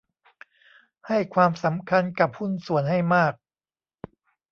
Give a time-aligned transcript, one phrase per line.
[1.07, 3.33] ให้ความสำคัญกับหุ้นส่วนให้มาก